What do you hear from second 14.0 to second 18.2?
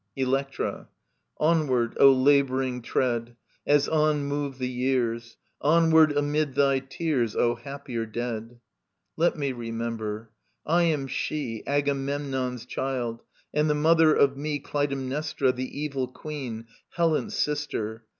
of me Clytemnestra, the evil Queen, Helen's sister.